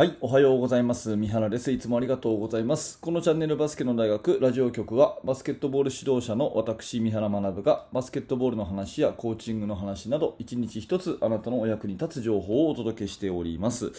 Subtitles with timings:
[0.00, 1.14] はい、おはようございます。
[1.14, 1.70] 三原です。
[1.70, 2.98] いつもありがとうございます。
[3.00, 13.92] このチャンネルバスケの大学ラジオ局は、バスケットボール指導者の私、三原学が、バスケットボールの話やコーチングの話など、一日一つあなたのお役に立つ情報をお届けしております。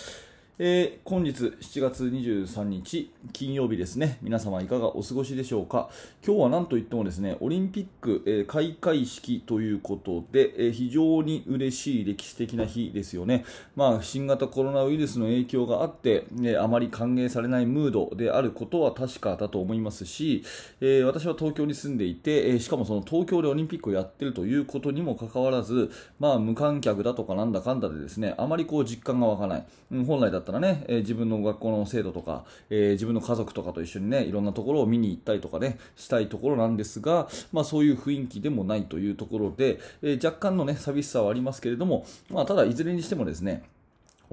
[0.60, 4.18] えー本日7月23日金曜日ですね。
[4.22, 5.90] 皆様いかがお過ごしでしょうか？
[6.26, 13.44] 今日は何といってもですねオリンピック、えー開会式ということで、えー非常に嬉しい歴史的な日ですよね、
[13.76, 20.44] まあ、新型コロナウイルスの影響があって、ねあまり歓迎されないムードであることは確かだと思いますし、
[20.80, 43.64] え私は東京に住んでいて、えしかもその東京でオリンピックをやっているということにもかかわらず、まあ、無観客だとかなんだかんだでですねあまりこう実感が湧かない、うん本来だったらね、えー自分の学校の生徒とか、えー自分の家族とかと一緒にねいろんなところを見に行ったりとかねしたいところなんですが、まあ、そういう雰囲気でもないというところで、えー若干のね寂しさはありますけれども、まあ、ただいずれにしてもですね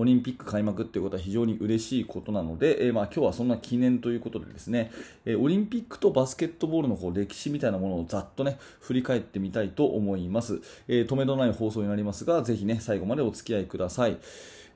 [0.01, 4.93] オリンピック開幕っていうことは非常に嬉しいことなので、えーまあ、今日はそんな記念ということでですね、
[5.25, 14.19] えーオリンピックとバスケットボールのこう歴史みたいなものをざっとね振り返ってみたいと思います、えー止めどない放送になりますがぜひね最後までお付き合いください。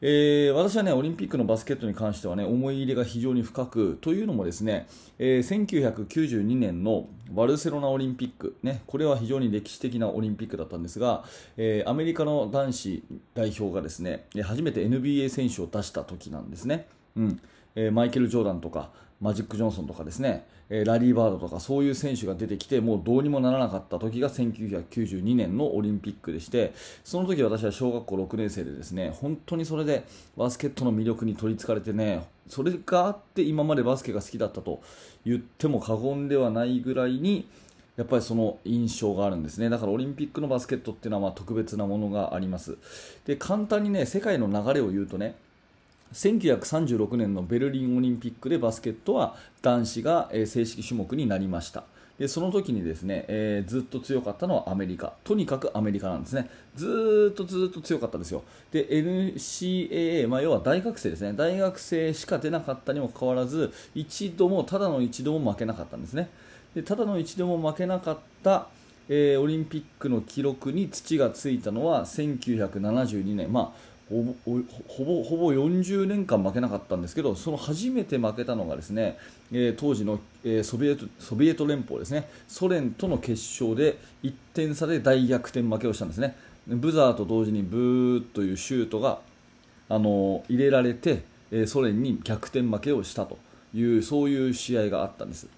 [0.05, 4.89] えー私はねオリンピックのバスケットに関してはね思い入れが非常に深くというのもですね、
[5.21, 11.25] えー1992年のバルセロナオリンピック、ね、これは非常に歴史的なオリンピックだったんですが、
[11.57, 16.89] えーアメリカの男子代表がですね初めて NBA 選手を出した時なんですね。
[17.17, 17.41] うん
[17.75, 26.73] えーマイケル・ジョーダンとかマジック・ジョンソンとかですね、えーラリー・バードとかそういう選手が出てきてもうどうにもならなかった時が1992年のオリンピックでして
[27.05, 30.05] その時私は小学校6年生でですね本当にそれで
[30.37, 34.81] バスケットの魅力に取りつかれてねそれがあって今までバスケが好きだったと
[35.25, 37.49] 言っても過言ではないぐらいに
[37.97, 39.69] やっぱりその印象があるんですね。
[39.69, 42.79] だからオリンピックのバスケットっていうのはまあ特別なものがあります。
[43.27, 45.35] で簡単にね世界の流れを言うとね
[46.13, 51.85] 1936年のベルリンオリンピックでバスケットは男子が正式種目になりました。
[52.19, 55.15] でその時にですね、えーずっと強かったのはアメリカ。
[55.25, 56.49] とにかくアメリカなんですね。
[56.77, 58.45] ずっとずっと強かったですよ。
[58.71, 61.33] で NCAA、まあ、要は大学生ですね。
[61.33, 66.29] 大学生しか出なかったにもかかわらず一度もただの一度も負けなかったんですね。
[66.75, 68.69] でただの一度も負けなかった
[69.09, 74.35] えーオリンピックの記録に土がついたのは1972年、まあ、ほぼ
[74.89, 79.17] ほぼほぼ40年間負けなかったんですけどその初めて負けたのがですね、
[79.51, 86.37] えー当時の、えーソビエトソビエト連邦ですねソ連との決勝で1点差で大逆転負けをしたんですね
[86.67, 89.21] ブザーと同時にブーというシュートが
[89.89, 93.37] あの入れられて、えソ連に逆転負けをしたと
[93.75, 95.49] いうそういう試合があったんです。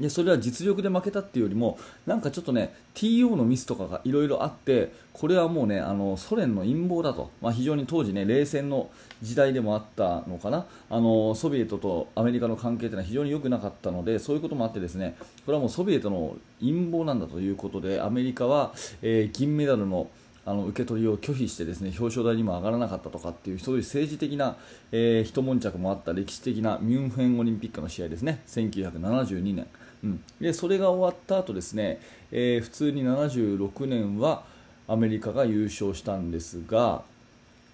[0.00, 8.90] でそれは実力で負けたっていうよりもなんかちょっとね TO のミスとかがいろいろあってこれはもうねあのソ連の陰謀だと、まあ、非常に当時ね冷戦の
[9.22, 10.66] 時代でもあったのかな。
[10.90, 20.08] あのソビエトとアメリカの関係というのは非常に良くなかったのでそういうこともあってですねこれはもうソビエトの陰謀なんだということでアメリカは、えー銀メダルの
[20.46, 24.56] あの受け取りを拒否してですね表彰台にも上がらなかったとかっていうそういう政治的な、
[24.92, 28.42] えー一悶着もあった歴史的なミュンヘンオリンピックの試合ですね。
[28.46, 29.66] 1972年、
[30.04, 34.44] うん、でそれが終わった後ですね、えー普通に76年は
[34.88, 37.02] アメリカが優勝したんですが、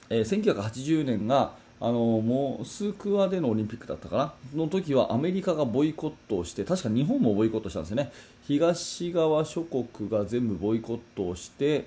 [0.08, 4.16] えー1980年があのモスクワでのオリンピックだったか
[4.54, 4.62] な？
[4.62, 8.12] の時はアメリカがボイコットをして確か日本もボイコットしたんですよね。
[8.46, 11.80] 東側諸国が全部ボイコットをして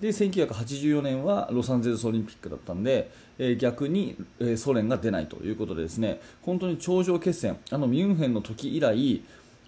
[0.00, 9.20] で1984年はロサンゼルスオリンピックだったんで、えー逆に、えーソ連が出ないということでですね本当に頂上決戦あのミュンヘンの時以来、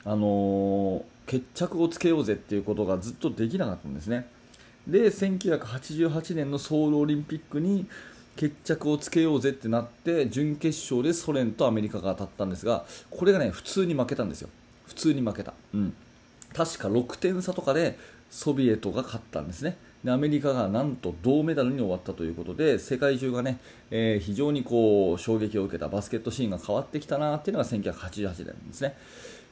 [0.04, 4.26] あの決着をつけようぜっていうことがずっとできなかったんですね。
[4.86, 7.86] で1988年のソウルオリンピックに
[8.36, 14.48] 決着をつけようぜってなって準決勝でソ連とアメリカが当たったんですがこれがね普通に負けたんですよ。
[14.86, 15.94] 普通に負けた、うん、
[16.52, 17.98] 確か6点差とかで
[18.30, 19.76] ソビエトが勝ったんですね。
[20.02, 23.58] でアメリカがなんと銅メダルに終わったということで世界中がね、
[23.90, 28.96] えー非常にこう衝撃を受けたバスケットシーンが変わってきたなっていうのが1988年ですね。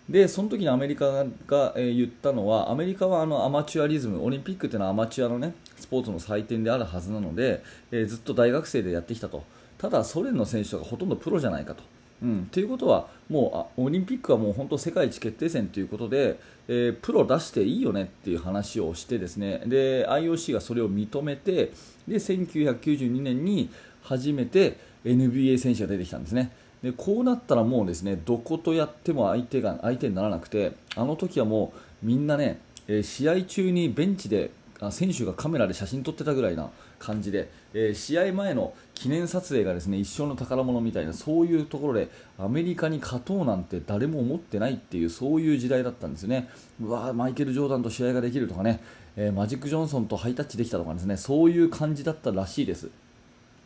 [0.09, 7.63] でその時にアメリカが、言ったのはアメリカはあのアマチュアリズムオリンピックというのはアマチュアの、ね、スポーツの祭典であるはずなので、
[7.93, 9.45] えーずっと大学生でやってきたと。
[9.79, 11.83] ただソ連の選手とかほとんどプロじゃないかと。
[12.23, 16.39] うん、ということはもうオリンピックはもう本当世界一決定戦ということで、
[16.69, 19.63] えープロ出していいよねっていう話をしてですね。
[19.67, 21.73] で IOC がそれを認めて
[22.07, 23.71] で1992年に
[24.03, 26.51] 初めて NBA 選手が出てきたんですね。
[26.83, 31.73] でこうなったらもうですねどことやっても相手が相手にならなくてあの時はも
[32.03, 34.51] うみんなね、えー試合中にベンチで
[34.91, 46.49] 選手がカメラで写真撮ってたぐらいな感じで、えー、試合前の記念撮影がですね一生の宝物みたいなそういうところでアメリカに勝とうなんて誰も思ってないっていうそういう時代だったんですよね
[46.81, 48.81] うわマイケル・ジョーダンと試合ができるとかね、
[49.17, 52.89] えー、マジック・ジョンソンとハイタッチできたとかですねそういう感じだったらしいです。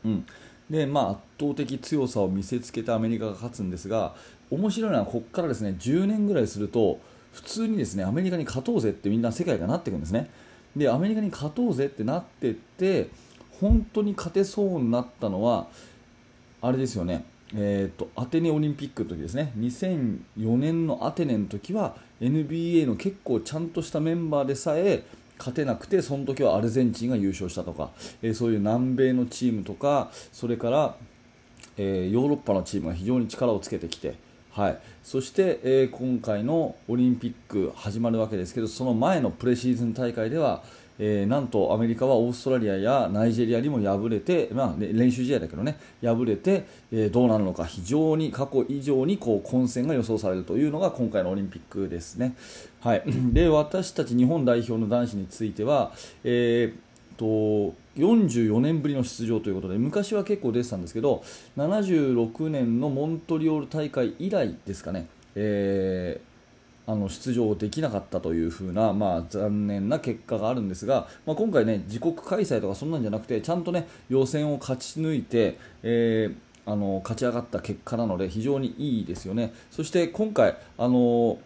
[0.04, 0.26] うん
[0.74, 4.16] でまあ、圧倒的強さを見せつけたアメリカが勝つんですが
[4.50, 6.98] 面白いのはここからですね10年ぐらいすると
[7.32, 10.30] 普通にですねアメリカに勝とうぜってみんな世界がなっていくんですね。
[10.74, 13.08] でアメリカに勝とうぜってなってって
[13.60, 15.68] 本当に勝てそうになったのは
[16.60, 17.24] あれですよね
[17.56, 19.52] えーと、アテネオリンピックの時ですね。
[19.56, 25.04] 2004年のアテネの時は NBA の結構ちゃんとしたメンバーでさえ
[25.44, 27.90] 勝てなくてその時はアルゼンチンが優勝したとか、
[28.22, 30.96] えー、そういう南米のチームとかそれから、
[31.76, 34.14] えー、ヨーロッパのチームが非常に力をつけてきて
[34.54, 40.62] はい、そして、えー、今回のオリンピック始まるわけですけどその前のプレシーズン大会では、
[40.98, 52.36] えー、なんとアメリカはオーストラリアやナイジェリアにも敗れて、まあ、練習試合だけどね敗れて、えー、どうなるのか非常に過去以上にこう混戦が予想されるというのが今回のオリンピックですね。
[52.80, 53.02] はい、
[53.32, 55.92] で私たち日本代表の男子については、
[56.22, 56.84] えー
[57.16, 61.22] と44年ぶりの出場ということで昔は結構出てたんですけど
[61.56, 65.06] 76年のモントリオール大会以来ですかね、
[65.36, 66.33] えー、
[66.86, 76.36] あの出場できなかったというふうな、まあ、残念な結果があるんですが、まあ、今回、ね、自国開催とかそんなんじゃなくてちゃんと、ね、予選を勝ち抜いて、えー
[76.66, 79.52] あの勝ち上がった結果なので非常にいいですよね。
[79.70, 81.38] そして今回あの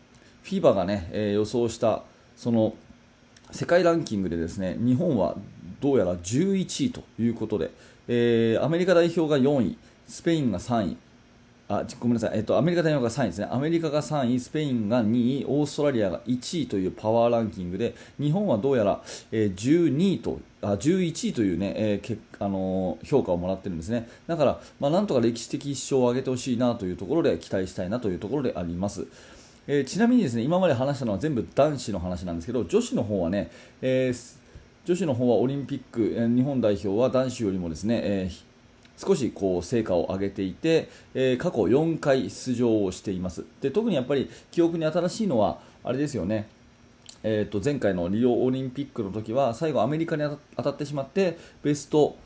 [0.45, 2.03] FIBA がね、えー、予想した
[2.37, 2.75] その
[3.51, 5.37] 世界ランキングでですね日本は
[5.81, 7.71] どうやら11位ということで、
[8.07, 10.97] えー、アメリカ代表が4位、スペインが3位、
[11.69, 24.09] あごめんなさい、えっと、アメリカ代表が3位ですね、アメリカが3位、スペインが2位、オーストラリアが1位というパワーランキングで、日本はどうやら、えー、12位とあ11位というね、えーあのー、評価をもらってるんですね。
[24.27, 29.07] だから、まあ、なんとか歴史的1勝を挙げてほしいなというところで期待したいなというところであります。
[29.67, 33.51] えー、ちなみにですね今まで話したのは全部男子の話なんですけど女子の方はね、
[33.83, 34.37] えー、
[34.87, 38.48] 女子の方はオリンピック、え日本代表は男子よりもですね、えー、
[38.99, 43.45] 少しこう成果を上げていて、えー、過去4回出場をしています。
[43.61, 46.49] で特にやっぱり記憶に新しいのはあれですよね。
[47.23, 50.23] えー、と前回のリオオリンピックの時は最後アメリカに
[50.57, 52.17] 当たってしまってベスト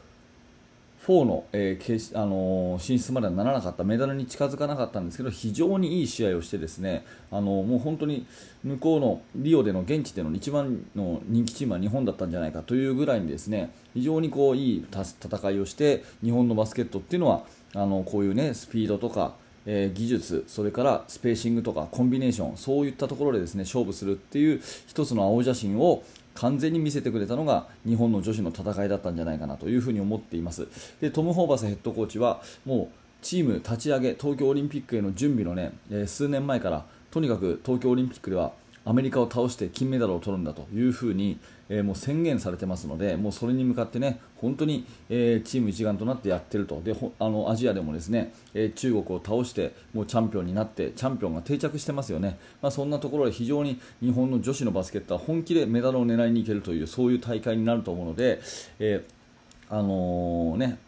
[1.06, 8.26] 4の,、えーあのー、進出まではならなかったメダルに近づかなかったんですけど非常にいい試合をしてですね、あのー、もう本当に
[8.62, 17.42] 向こうのリオでの現地での一番の人気チームは日本だったんじゃないかというぐらいにですね非常にこういい戦いをして日本のバスケットっていうのは
[17.74, 19.34] あのこういう、ね、スピードとか
[19.66, 26.02] えー、技術、それからスペーシングとかコンビネーションそういったところでですね勝負するっていう一つの青写真を
[26.34, 30.66] 完全に見せてくれたのが日本の女子の戦いだったんじゃないかなというふに思っています。
[31.00, 38.52] でトム・ホーバスヘッドコーチはもうチーム立ち上げ東京オリンピックへの準備のね、えー、数年前からとにかく東京オリンピックでは
[38.84, 41.38] アメリカを倒して金メダルを取るんだというふうに、
[41.68, 46.80] えー、もう宣言されてますのでもうそれに向かってね本当に、えー、チーム一丸となってやってると。
[46.82, 58.40] であのアジアでもですね、えー、中国を倒してもうチャンピオンになってチャンピオンが定着してますよね、まあ、そんなところで非常に日本の女子のバスケットは本気でメダルを狙いにいけるというそういう大会になると思うので、
[58.78, 59.04] え
[59.68, 60.78] あのね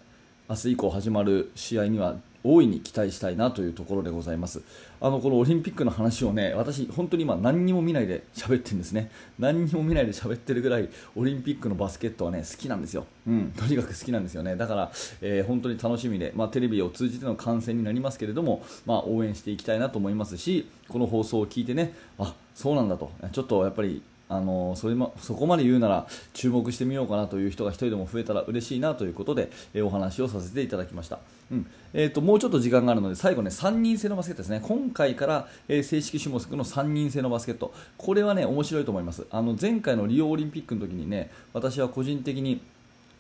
[0.48, 4.62] 明日以降始まる試合には大いに期待したいなというところでございます。
[5.00, 9.10] あのこのオリンピックの話をね私、本当に今何にも見ないで喋ってるんですね。
[9.38, 14.56] 何にも見ないで喋ってるぐらいオリンピックのバスケットはね好きなんですよ、うん、とにかく好きなんですよね。
[14.56, 23.10] だから、えー、本当に楽しみで、まあ、テレビを通じての観戦になりますけれども、まあ、応援していきたいなと思いますしこの放送を聞いてねあそうなんだと。
[23.32, 24.02] ちょっとやっぱり
[24.34, 31.18] あのそれもそこまで言うなら注目してみようかなという人が1人でも増えたら嬉しいなということで、え、お話をさせていただきました、
[31.50, 31.66] うん。
[31.92, 34.60] えーと、もうちょっと時間があるので最後ね3人制のバスケットですね。
[34.62, 37.72] 今回から、え、正式種目の3人制のバスケット。
[37.96, 39.26] これはね面白いと思います。
[39.30, 42.60] あの前回のリオオリンピックの時にね私は個人的に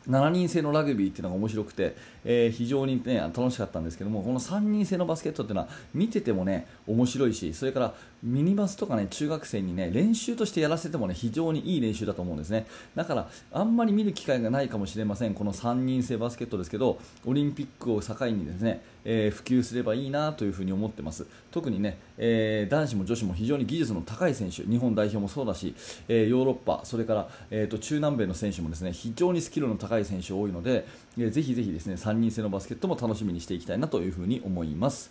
[0.08, 7.94] 7人制のラグビーっていうのが面白くて、えー、非常に、ね、楽しかったんですけどもこの3人制のバスケットっていうのは見ててもね面白いしそれから
[8.24, 12.66] ミニバスとかね中学生にね練習としてやらせてもね非常にいい練習だと思うんですね。
[12.96, 15.34] だからあんまり見る機会がないかもしれません。
[15.34, 21.26] この3人制バスケットですけどオリンピックを境にですねえー、普及すればいいなというふに思ってます。
[21.50, 25.74] 特にね、えー、男子も女子も非常に技術の高い選手日本代表もそうだし、
[26.08, 30.86] えー、ヨーロッパそれから、えーと、中南米の選手もですね非常にスキルの高い選手多いので、
[31.18, 35.10] えー、ぜひぜひですね3人制のバスケットも楽しみにしていきたいなというふに思います。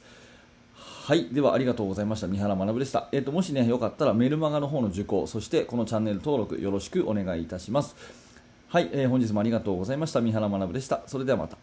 [1.06, 1.26] はい。
[1.26, 2.28] では、ありがとうございました。
[2.28, 3.10] 三原学でした。
[3.12, 7.94] えっ、ー、と、もしね、よかったらメルマガの方の受講、そしてこのチャンネル登録よろしくお願いいたします。
[8.74, 11.58] はい、えー本日もありがとうございました三原学でしたそれではまた